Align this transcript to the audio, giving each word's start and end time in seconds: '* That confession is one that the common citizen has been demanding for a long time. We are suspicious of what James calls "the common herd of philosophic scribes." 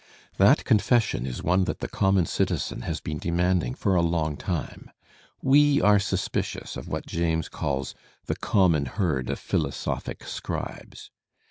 '* 0.23 0.37
That 0.39 0.65
confession 0.65 1.27
is 1.27 1.43
one 1.43 1.65
that 1.65 1.77
the 1.77 1.87
common 1.87 2.25
citizen 2.25 2.81
has 2.81 2.99
been 2.99 3.19
demanding 3.19 3.75
for 3.75 3.93
a 3.93 4.01
long 4.01 4.35
time. 4.35 4.89
We 5.43 5.79
are 5.79 5.99
suspicious 5.99 6.75
of 6.75 6.87
what 6.87 7.05
James 7.05 7.47
calls 7.47 7.93
"the 8.25 8.35
common 8.35 8.87
herd 8.87 9.29
of 9.29 9.37
philosophic 9.37 10.23
scribes." 10.23 11.11